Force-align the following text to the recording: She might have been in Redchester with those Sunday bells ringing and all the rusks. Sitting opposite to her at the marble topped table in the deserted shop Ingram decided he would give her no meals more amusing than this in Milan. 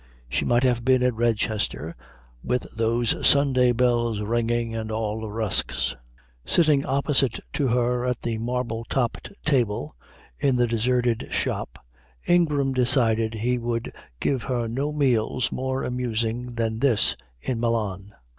She 0.27 0.45
might 0.45 0.63
have 0.63 0.83
been 0.83 1.03
in 1.03 1.13
Redchester 1.15 1.93
with 2.43 2.65
those 2.75 3.23
Sunday 3.27 3.71
bells 3.71 4.19
ringing 4.21 4.73
and 4.75 4.89
all 4.89 5.21
the 5.21 5.29
rusks. 5.29 5.95
Sitting 6.43 6.83
opposite 6.83 7.39
to 7.53 7.67
her 7.67 8.03
at 8.03 8.23
the 8.23 8.39
marble 8.39 8.83
topped 8.85 9.31
table 9.45 9.95
in 10.39 10.55
the 10.55 10.65
deserted 10.65 11.27
shop 11.29 11.85
Ingram 12.25 12.73
decided 12.73 13.35
he 13.35 13.59
would 13.59 13.93
give 14.19 14.41
her 14.41 14.67
no 14.67 14.91
meals 14.91 15.51
more 15.51 15.83
amusing 15.83 16.55
than 16.55 16.79
this 16.79 17.15
in 17.39 17.59
Milan. 17.59 18.11